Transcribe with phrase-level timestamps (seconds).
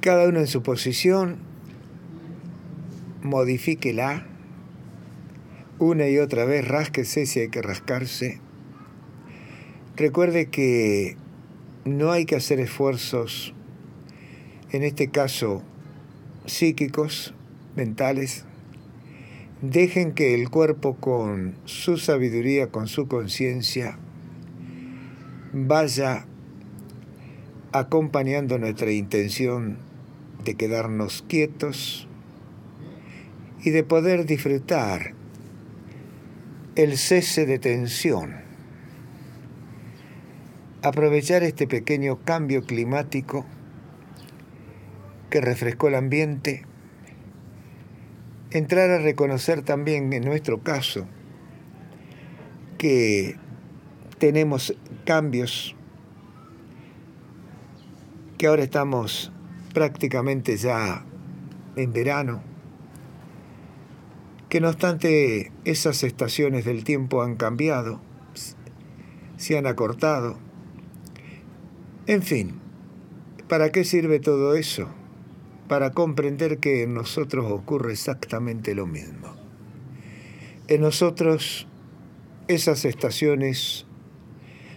[0.00, 1.38] Cada uno en su posición,
[3.22, 4.26] modifíquela
[5.80, 8.40] una y otra vez, rásquese si hay que rascarse.
[9.96, 11.16] Recuerde que
[11.84, 13.54] no hay que hacer esfuerzos,
[14.70, 15.62] en este caso
[16.46, 17.34] psíquicos,
[17.74, 18.44] mentales.
[19.62, 23.98] Dejen que el cuerpo con su sabiduría, con su conciencia,
[25.52, 26.26] vaya
[27.72, 29.87] acompañando nuestra intención
[30.44, 32.08] de quedarnos quietos
[33.62, 35.14] y de poder disfrutar
[36.76, 38.36] el cese de tensión.
[40.82, 43.44] Aprovechar este pequeño cambio climático
[45.28, 46.64] que refrescó el ambiente,
[48.50, 51.06] entrar a reconocer también en nuestro caso
[52.78, 53.36] que
[54.18, 54.74] tenemos
[55.04, 55.74] cambios,
[58.38, 59.32] que ahora estamos
[59.78, 61.04] prácticamente ya
[61.76, 62.42] en verano,
[64.48, 68.00] que no obstante esas estaciones del tiempo han cambiado,
[69.36, 70.36] se han acortado.
[72.08, 72.58] En fin,
[73.46, 74.88] ¿para qué sirve todo eso?
[75.68, 79.36] Para comprender que en nosotros ocurre exactamente lo mismo.
[80.66, 81.68] En nosotros
[82.48, 83.86] esas estaciones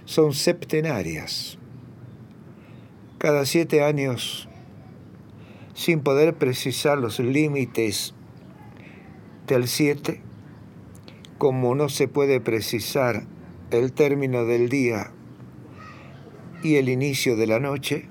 [0.06, 1.58] son septenarias.
[3.18, 4.48] Cada siete años,
[5.74, 8.14] sin poder precisar los límites
[9.48, 10.22] del 7,
[11.38, 13.24] como no se puede precisar
[13.72, 15.12] el término del día
[16.64, 18.06] y el inicio de la noche,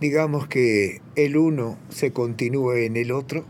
[0.00, 3.44] digamos que el uno se continúe en el otro,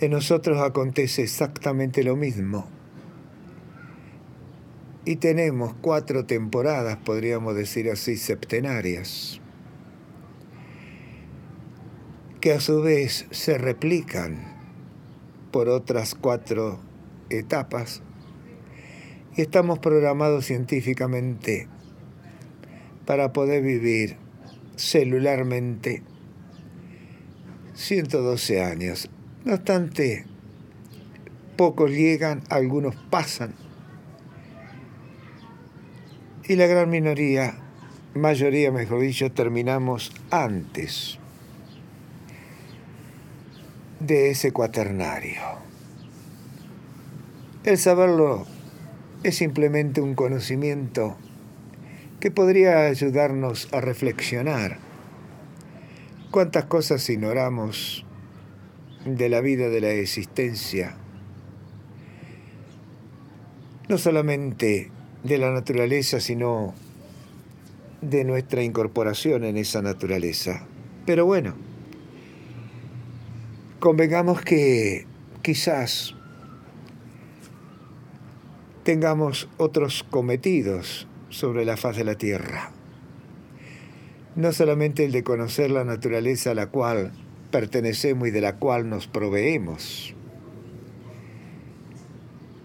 [0.00, 2.68] en nosotros acontece exactamente lo mismo.
[5.04, 9.40] Y tenemos cuatro temporadas, podríamos decir así, septenarias,
[12.40, 14.56] que a su vez se replican
[15.50, 16.78] por otras cuatro
[17.30, 18.02] etapas.
[19.36, 21.68] Y estamos programados científicamente
[23.06, 24.16] para poder vivir
[24.76, 26.02] celularmente
[27.74, 29.10] 112 años.
[29.44, 30.24] No obstante,
[31.56, 33.54] pocos llegan, algunos pasan.
[36.44, 37.58] Y la gran minoría,
[38.14, 41.18] mayoría mejor dicho, terminamos antes
[44.00, 45.40] de ese cuaternario.
[47.64, 48.46] El saberlo
[49.22, 51.16] es simplemente un conocimiento
[52.20, 54.78] que podría ayudarnos a reflexionar
[56.30, 58.04] cuántas cosas ignoramos
[59.04, 60.96] de la vida, de la existencia,
[63.88, 64.90] no solamente
[65.24, 66.74] de la naturaleza, sino
[68.00, 70.66] de nuestra incorporación en esa naturaleza.
[71.06, 71.54] Pero bueno,
[73.78, 75.06] convengamos que
[75.42, 76.14] quizás
[78.82, 82.72] tengamos otros cometidos sobre la faz de la tierra.
[84.34, 87.12] No solamente el de conocer la naturaleza a la cual
[87.50, 90.14] pertenecemos y de la cual nos proveemos.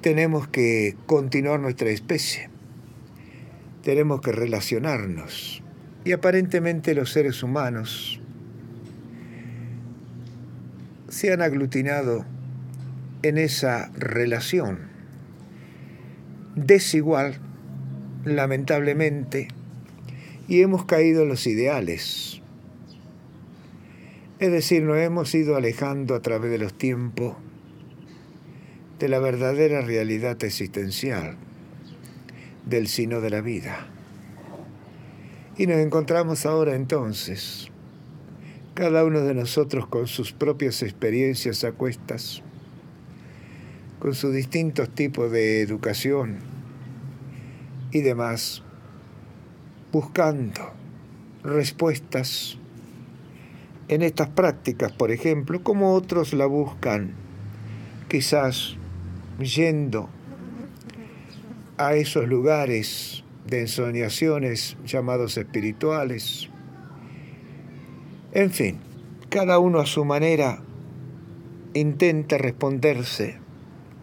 [0.02, 2.50] Tenemos que continuar nuestra especie.
[3.84, 5.64] Tenemos que relacionarnos.
[6.06, 8.20] Y aparentemente los seres humanos
[11.14, 12.26] se han aglutinado
[13.22, 14.80] en esa relación
[16.56, 17.36] desigual,
[18.26, 19.48] lamentablemente,
[20.48, 22.42] y hemos caído en los ideales.
[24.40, 27.36] Es decir, nos hemos ido alejando a través de los tiempos
[28.98, 31.38] de la verdadera realidad existencial,
[32.66, 33.86] del sino de la vida.
[35.60, 37.70] Y nos encontramos ahora entonces
[38.74, 42.42] cada uno de nosotros con sus propias experiencias a cuestas,
[44.00, 46.40] con sus distintos tipos de educación
[47.92, 48.64] y demás,
[49.92, 50.72] buscando
[51.44, 52.58] respuestas
[53.90, 57.14] en estas prácticas, por ejemplo, como otros la buscan,
[58.10, 58.76] quizás
[59.40, 60.10] yendo
[61.78, 66.50] a esos lugares de ensoñaciones llamados espirituales,
[68.36, 68.80] en fin,
[69.30, 70.60] cada uno a su manera
[71.76, 73.38] intenta responderse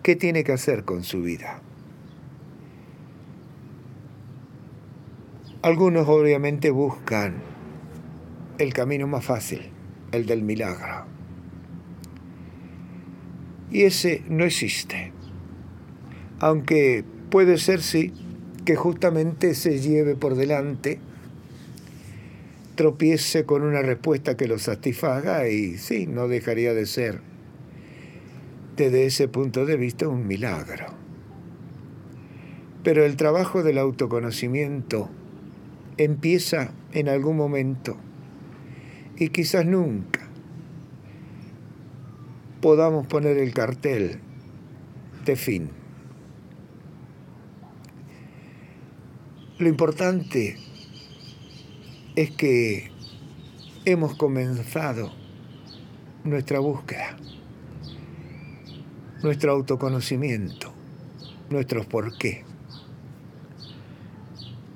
[0.04, 1.60] qué tiene que hacer con su vida.
[5.62, 7.34] Algunos obviamente buscan
[8.58, 9.70] el camino más fácil,
[10.12, 11.06] el del milagro.
[13.72, 15.12] Y ese no existe.
[16.38, 18.12] Aunque puede ser, sí,
[18.64, 21.00] que justamente se lleve por delante
[22.80, 27.20] tropiece con una respuesta que lo satisfaga y sí, no dejaría de ser
[28.74, 30.86] desde ese punto de vista un milagro.
[32.82, 35.10] Pero el trabajo del autoconocimiento
[35.98, 37.98] empieza en algún momento
[39.18, 40.20] y quizás nunca
[42.62, 44.20] podamos poner el cartel
[45.26, 45.68] de fin.
[49.58, 50.69] Lo importante
[52.20, 52.90] es que
[53.86, 55.10] hemos comenzado
[56.22, 57.16] nuestra búsqueda,
[59.22, 60.70] nuestro autoconocimiento,
[61.48, 62.44] nuestros por qué.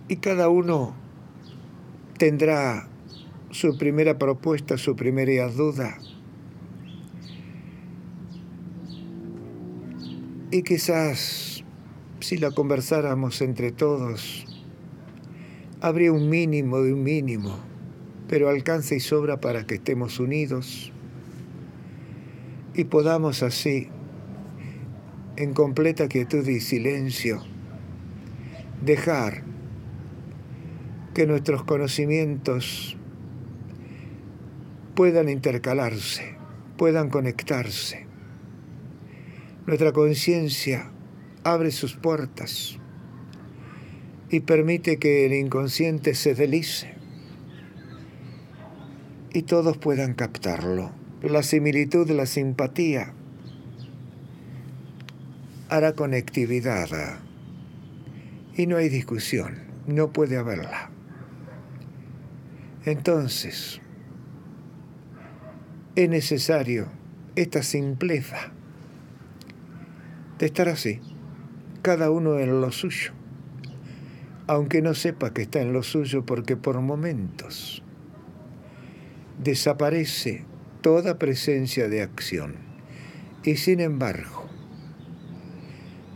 [0.09, 0.95] Y cada uno
[2.17, 2.89] tendrá
[3.51, 5.99] su primera propuesta, su primera duda.
[10.51, 11.63] Y quizás
[12.21, 14.47] si la conversáramos entre todos,
[15.85, 17.59] habría un mínimo de un mínimo,
[18.27, 20.91] pero alcanza y sobra para que estemos unidos
[22.73, 23.89] y podamos así,
[25.37, 27.43] en completa quietud y silencio,
[28.83, 29.43] dejar
[31.13, 32.97] que nuestros conocimientos
[34.95, 36.39] puedan intercalarse,
[36.79, 38.07] puedan conectarse.
[39.67, 40.91] Nuestra conciencia
[41.45, 42.81] abre sus puertas
[44.35, 46.93] y permite que el inconsciente se delice
[49.33, 50.91] y todos puedan captarlo.
[51.23, 53.15] La similitud, la simpatía
[55.69, 57.21] hará conectividad
[58.57, 59.55] y no hay discusión,
[59.87, 60.91] no puede haberla.
[62.85, 63.81] Entonces,
[65.95, 66.89] es necesario
[67.37, 68.51] esta simpleza
[70.41, 70.99] de estar así,
[71.83, 73.13] cada uno en lo suyo,
[74.47, 77.83] aunque no sepa que está en lo suyo porque por momentos
[79.43, 80.45] desaparece
[80.81, 82.57] toda presencia de acción
[83.43, 84.49] y sin embargo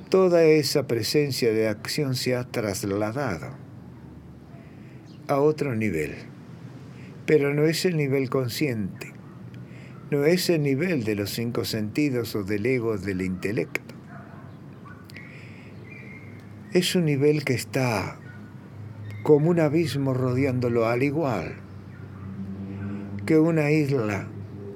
[0.09, 3.57] toda esa presencia de acción se ha trasladado
[5.27, 6.15] a otro nivel
[7.29, 9.13] pero no es el nivel consciente,
[10.11, 13.95] no es el nivel de los cinco sentidos o del ego del intelecto.
[16.73, 18.19] Es un nivel que está
[19.23, 21.55] como un abismo rodeándolo al igual
[23.25, 24.27] que una isla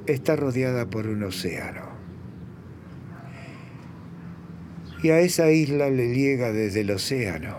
[0.07, 1.83] está rodeada por un océano.
[5.03, 7.59] Y a esa isla le llega desde el océano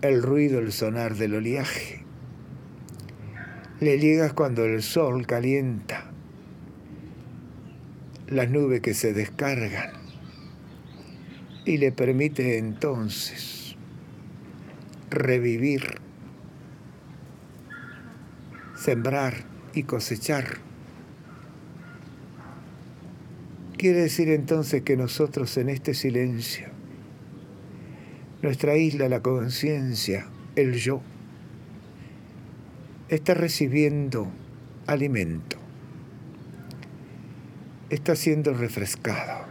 [0.00, 2.04] el ruido, el sonar del oleaje.
[3.80, 6.10] Le llegas cuando el sol calienta
[8.28, 9.97] las nubes que se descargan
[11.68, 13.76] y le permite entonces
[15.10, 16.00] revivir,
[18.74, 19.34] sembrar
[19.74, 20.58] y cosechar.
[23.76, 26.68] Quiere decir entonces que nosotros en este silencio
[28.40, 30.26] nuestra isla, la conciencia,
[30.56, 31.02] el yo,
[33.08, 34.28] está recibiendo
[34.86, 35.58] alimento,
[37.90, 39.47] está siendo refrescado,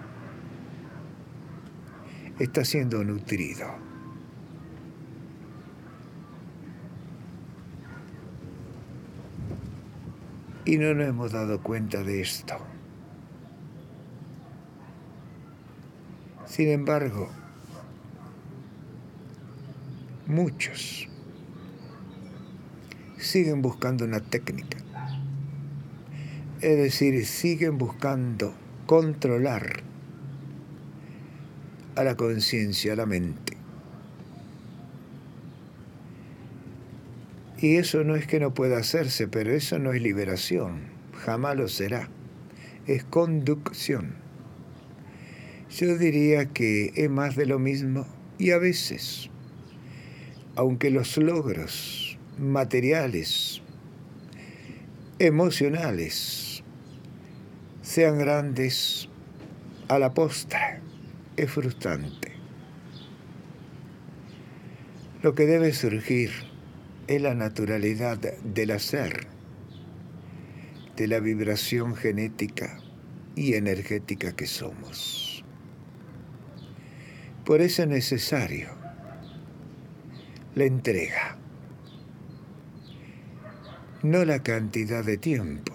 [2.40, 3.68] está siendo nutrido.
[10.66, 12.58] Y no nos hemos dado cuenta de esto.
[16.46, 17.30] Sin embargo,
[20.28, 21.08] muchos
[23.18, 24.78] siguen buscando una técnica.
[26.62, 28.54] Es decir, siguen buscando
[28.86, 29.84] controlar
[31.98, 33.58] a la conciencia, a la mente.
[37.60, 40.82] Y eso no es que no pueda hacerse, pero eso no es liberación,
[41.14, 42.08] jamás lo será.
[42.86, 44.16] Es conducción.
[45.72, 48.06] Yo diría que es más de lo mismo
[48.38, 49.30] y a veces
[50.58, 53.62] aunque los logros materiales,
[55.20, 56.64] emocionales,
[57.84, 59.08] sean grandes,
[59.88, 60.87] a la postre
[61.38, 62.32] es frustrante.
[65.22, 66.32] Lo que debe surgir
[67.08, 69.28] es la naturalidad del hacer,
[70.96, 72.80] de la vibración genética
[73.36, 75.46] y energética que somos.
[77.46, 78.70] Por eso es necesario
[80.56, 81.38] la entrega,
[84.02, 85.74] no la cantidad de tiempo,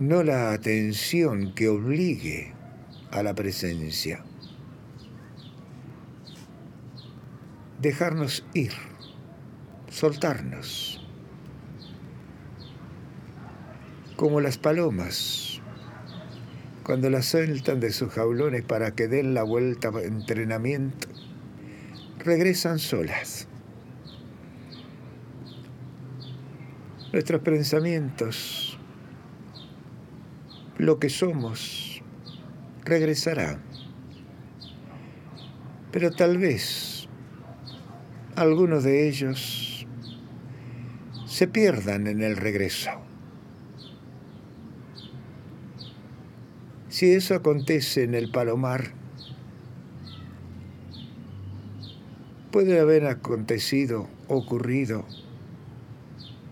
[0.00, 2.57] no la atención que obligue
[3.10, 4.24] a la presencia.
[7.80, 8.72] dejarnos ir,
[9.90, 11.00] soltarnos,
[14.16, 15.60] como las palomas,
[16.82, 21.08] cuando las sueltan de sus jaulones para que den la vuelta entrenamiento,
[22.18, 23.46] regresan solas.
[27.12, 28.78] Nuestros pensamientos,
[30.78, 31.87] lo que somos,
[32.88, 33.58] regresará.
[35.92, 37.08] Pero tal vez
[38.34, 39.86] algunos de ellos
[41.26, 42.90] se pierdan en el regreso.
[46.88, 48.92] Si eso acontece en el palomar,
[52.50, 55.04] puede haber acontecido, ocurrido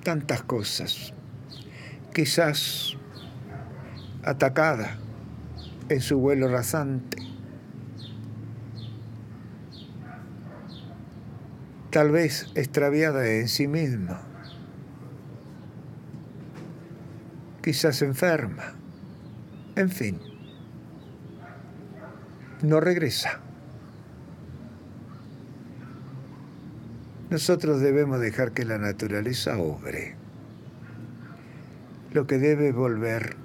[0.05, 1.14] tantas cosas.
[2.14, 2.97] Quizás
[4.23, 4.99] atacada
[5.88, 7.19] en su vuelo rasante.
[11.90, 14.21] Tal vez extraviada en sí misma.
[17.62, 18.75] Quizás enferma.
[19.76, 20.21] En fin,
[22.62, 23.40] no regresa.
[27.31, 30.14] Nosotros debemos dejar que la naturaleza obre.
[32.12, 33.37] Lo que debe volver,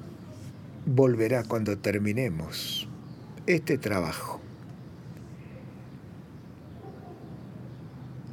[0.86, 2.88] volverá cuando terminemos
[3.46, 4.42] este trabajo.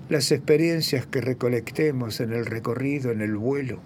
[0.09, 3.81] Las experiencias que recolectemos en el recorrido, en el vuelo,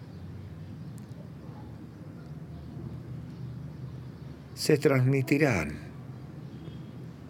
[4.55, 5.73] se transmitirán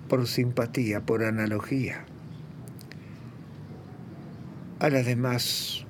[0.09, 2.05] por simpatía, por analogía
[4.79, 5.87] a las demás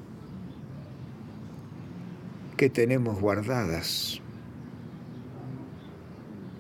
[2.57, 4.22] que tenemos guardadas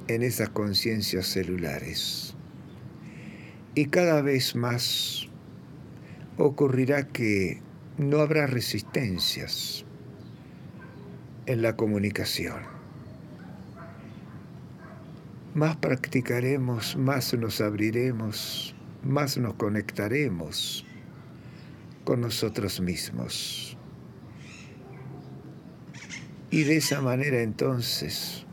[0.09, 2.35] en esas conciencias celulares.
[3.75, 5.29] Y cada vez más
[6.37, 7.61] ocurrirá que
[7.99, 9.85] no habrá resistencias
[11.47, 12.61] en la comunicación.
[15.55, 20.87] Más practicaremos, más nos abriremos, más nos conectaremos
[22.05, 23.77] con nosotros mismos.
[26.51, 28.47] Y de esa manera entonces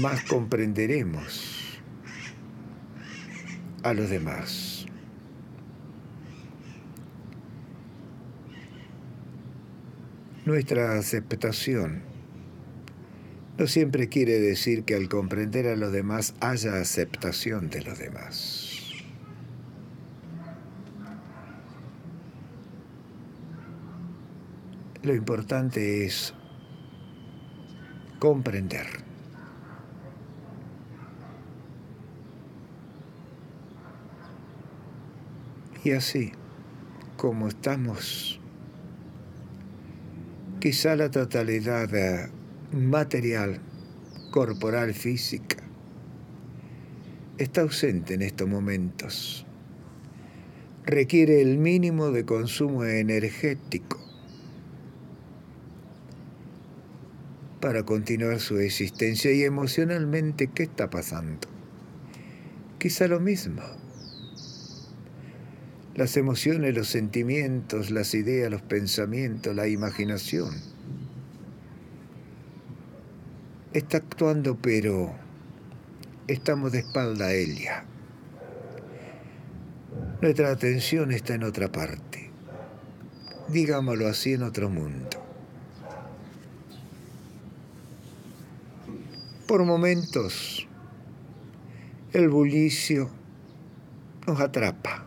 [0.00, 1.80] más comprenderemos
[3.82, 4.86] a los demás.
[10.46, 12.02] Nuestra aceptación
[13.56, 18.70] no siempre quiere decir que al comprender a los demás haya aceptación de los demás.
[25.02, 26.34] Lo importante es
[28.18, 29.13] comprender.
[35.84, 36.32] Y así,
[37.18, 38.40] como estamos,
[40.58, 42.30] quizá la totalidad
[42.72, 43.60] material,
[44.30, 45.58] corporal, física,
[47.36, 49.46] está ausente en estos momentos.
[50.86, 54.00] Requiere el mínimo de consumo energético
[57.60, 61.46] para continuar su existencia y emocionalmente, ¿qué está pasando?
[62.78, 63.83] Quizá lo mismo.
[65.94, 70.50] Las emociones, los sentimientos, las ideas, los pensamientos, la imaginación.
[73.72, 75.14] Está actuando, pero
[76.26, 77.84] estamos de espalda a ella.
[80.20, 82.30] Nuestra atención está en otra parte.
[83.48, 85.22] Digámoslo así, en otro mundo.
[89.46, 90.66] Por momentos,
[92.12, 93.10] el bullicio
[94.26, 95.04] nos atrapa.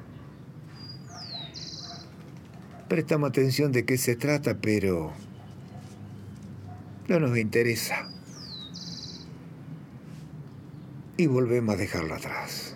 [2.89, 5.11] Prestamos atención de qué se trata, pero
[7.07, 8.09] no nos interesa.
[11.17, 12.75] Y volvemos a dejarlo atrás.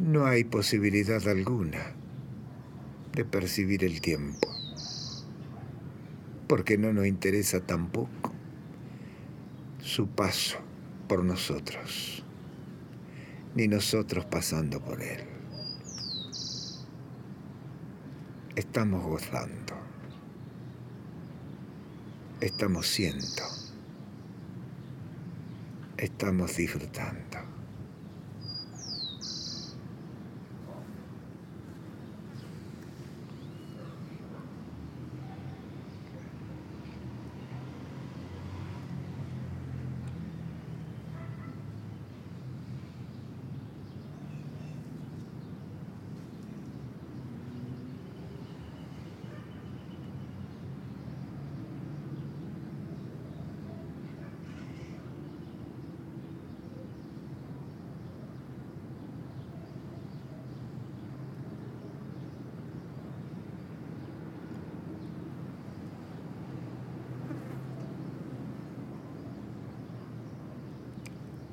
[0.00, 1.80] No hay posibilidad alguna
[3.12, 4.54] de percibir el tiempo
[6.46, 8.32] porque no nos interesa tampoco
[9.80, 10.58] su paso
[11.08, 12.24] por nosotros,
[13.54, 15.20] ni nosotros pasando por él.
[18.56, 19.74] Estamos gozando,
[22.40, 23.42] estamos siendo,
[25.96, 27.53] estamos disfrutando.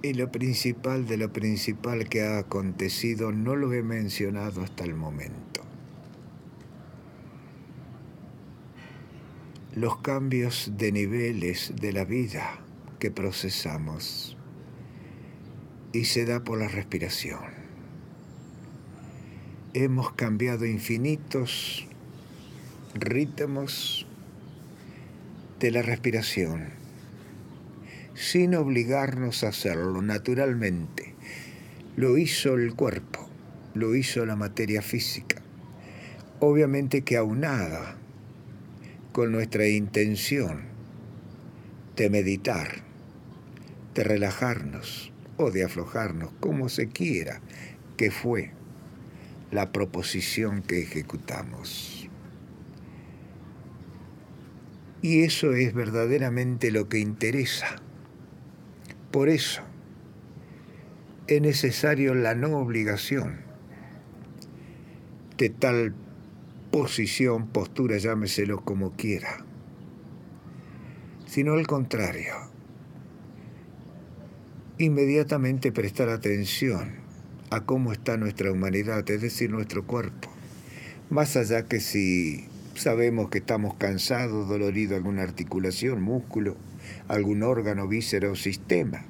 [0.04, 4.96] Y lo principal de lo principal que ha acontecido no lo he mencionado hasta el
[4.96, 5.62] momento.
[9.76, 12.62] Los cambios de niveles de la vida
[12.98, 14.36] que procesamos
[15.94, 17.62] y se da por la respiración.
[19.76, 21.88] Hemos cambiado infinitos
[22.96, 24.08] ritmos
[25.60, 26.81] de la respiración
[28.22, 31.16] sin obligarnos a hacerlo naturalmente.
[31.96, 33.28] Lo hizo el cuerpo,
[33.74, 35.42] lo hizo la materia física.
[36.40, 37.98] Obviamente que aunada
[39.12, 40.62] con nuestra intención
[41.96, 42.84] de meditar,
[43.96, 47.42] de relajarnos o de aflojarnos, como se quiera,
[47.98, 48.52] que fue
[49.50, 52.08] la proposición que ejecutamos.
[55.02, 57.82] Y eso es verdaderamente lo que interesa
[59.12, 59.62] por eso
[61.28, 63.42] es necesario la no obligación
[65.38, 65.94] de tal
[66.72, 69.46] posición, postura, llámeselo como quiera,
[71.26, 72.34] sino al contrario,
[74.78, 76.96] inmediatamente prestar atención
[77.50, 80.30] a cómo está nuestra humanidad, es decir, nuestro cuerpo,
[81.10, 86.56] más allá que si sabemos que estamos cansados, dolorido alguna articulación, músculo,
[87.08, 89.06] algún órgano, víscera o sistema.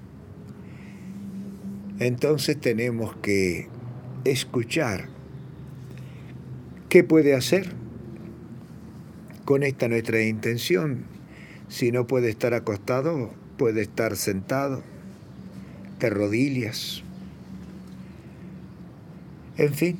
[1.99, 3.67] Entonces tenemos que
[4.23, 5.07] escuchar
[6.89, 7.73] qué puede hacer
[9.45, 11.05] con esta nuestra intención.
[11.67, 14.83] Si no puede estar acostado, puede estar sentado,
[15.99, 17.03] de rodillas.
[19.57, 19.99] En fin,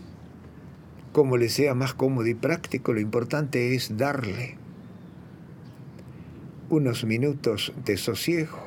[1.12, 4.61] como le sea más cómodo y práctico, lo importante es darle
[6.72, 8.58] unos minutos de sosiego,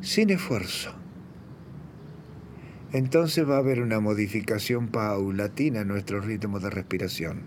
[0.00, 0.94] sin esfuerzo.
[2.92, 7.40] Entonces va a haber una modificación paulatina en nuestro ritmo de respiración.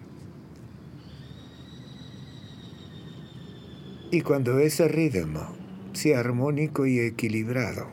[4.11, 5.55] Y cuando ese ritmo
[5.93, 7.87] sea armónico y equilibrado,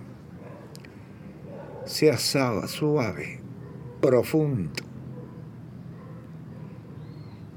[1.84, 3.38] sea suave,
[4.00, 4.82] profundo,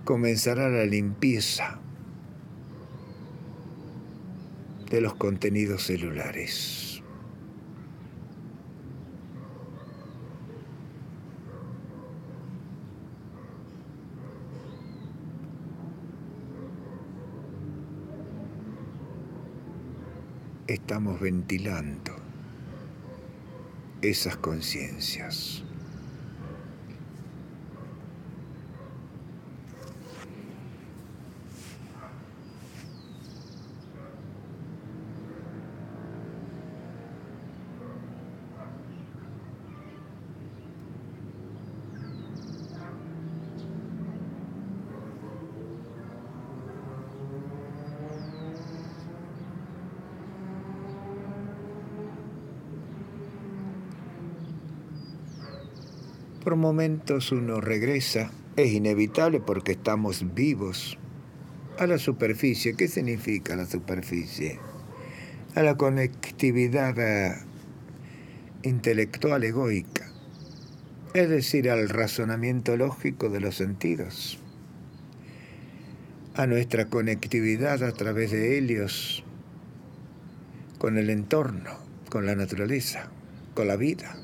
[0.06, 1.82] comenzará la limpieza
[4.90, 7.02] de los contenidos celulares.
[20.68, 22.16] Estamos ventilando
[24.02, 25.64] esas conciencias.
[56.47, 60.98] Por momentos uno regresa, es inevitable porque estamos vivos,
[61.78, 62.76] a la superficie.
[62.76, 64.60] ¿Qué significa la superficie?
[65.56, 67.36] A la conectividad eh,
[68.64, 70.12] intelectual egoica,
[71.14, 74.40] es decir, al razonamiento lógico de los sentidos,
[76.36, 79.24] a nuestra conectividad a través de helios
[80.78, 81.72] con el entorno,
[82.10, 83.10] con la naturaleza,
[83.56, 84.16] con la vida.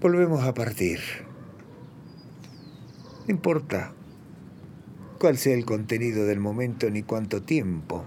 [0.00, 1.00] Volvemos a partir.
[3.26, 3.92] No importa
[5.18, 8.04] cuál sea el contenido del momento ni cuánto tiempo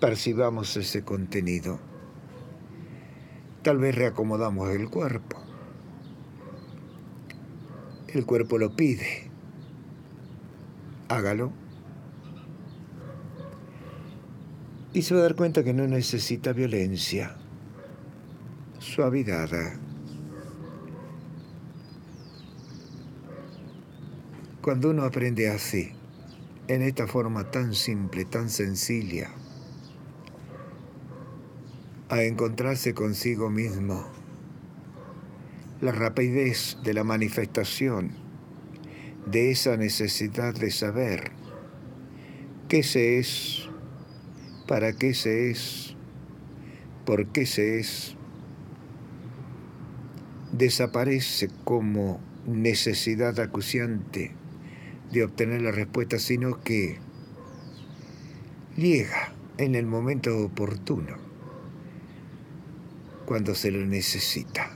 [0.00, 1.78] percibamos ese contenido.
[3.62, 5.38] Tal vez reacomodamos el cuerpo.
[8.08, 9.30] El cuerpo lo pide.
[11.08, 11.52] Hágalo.
[14.92, 17.36] Y se va a dar cuenta que no necesita violencia,
[18.78, 19.50] suavidad.
[24.66, 25.92] Cuando uno aprende así,
[26.66, 29.30] en esta forma tan simple, tan sencilla,
[32.08, 34.04] a encontrarse consigo mismo,
[35.80, 38.10] la rapidez de la manifestación
[39.26, 41.30] de esa necesidad de saber
[42.68, 43.68] qué se es,
[44.66, 45.94] para qué se es,
[47.04, 48.16] por qué se es,
[50.50, 54.34] desaparece como necesidad acuciante
[55.12, 56.98] de obtener la respuesta, sino que
[58.76, 61.16] llega en el momento oportuno,
[63.24, 64.70] cuando se lo necesita.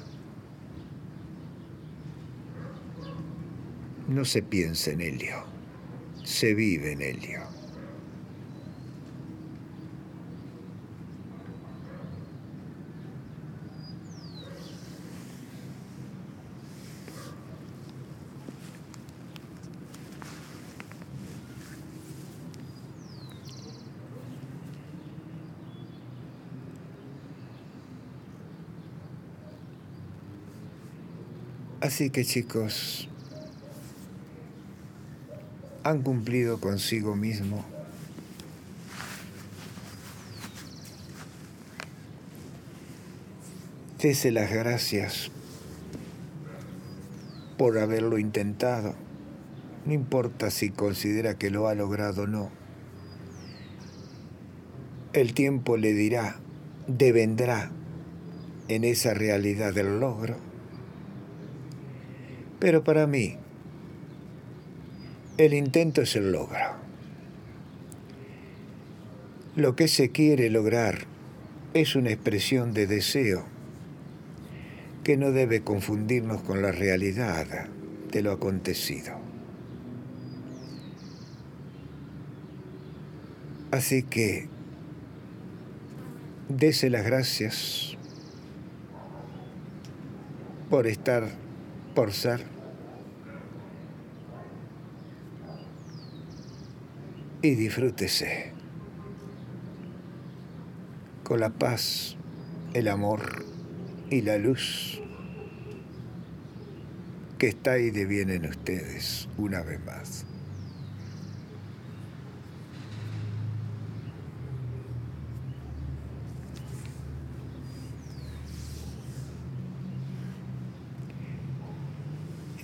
[4.08, 5.44] No se piensa en Helio,
[6.24, 7.59] se vive en Helio.
[31.80, 33.08] Así que chicos,
[35.82, 37.64] han cumplido consigo mismo
[44.00, 45.30] Dese las gracias
[47.58, 48.94] por haberlo intentado.
[49.84, 52.50] No importa si considera que lo ha logrado o no.
[55.12, 56.36] El tiempo le dirá,
[56.86, 57.70] devendrá
[58.68, 60.49] en esa realidad del logro
[62.60, 63.36] pero para mí,
[65.38, 66.58] el intento es el logro.
[69.56, 71.06] Lo que se quiere lograr
[71.72, 73.44] es una expresión de deseo
[75.02, 77.68] que no debe confundirnos con la realidad
[78.12, 79.14] de lo acontecido.
[83.70, 84.48] Así que,
[86.48, 87.96] dese las gracias
[90.68, 91.30] por estar
[91.94, 92.44] por ser.
[97.42, 98.52] Y disfrútese
[101.24, 102.16] con la paz,
[102.74, 103.44] el amor
[104.10, 105.00] y la luz
[107.38, 110.26] que está ahí de bien en ustedes una vez más.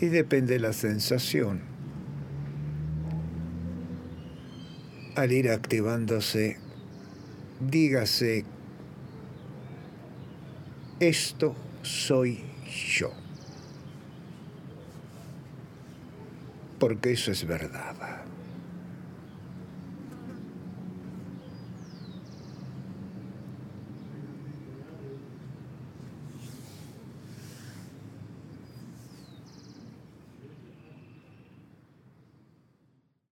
[0.01, 1.61] Y depende de la sensación.
[5.15, 6.59] Al ir activándose,
[7.61, 8.45] dígase,
[11.01, 13.13] esto soy yo.
[16.79, 17.97] Porque eso es verdad.